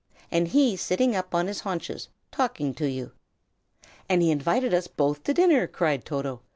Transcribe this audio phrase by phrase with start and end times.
[0.31, 3.11] and he sitting up on his haunches, talking to you."
[4.09, 6.41] "And he invited us both to supper!" cried Toto.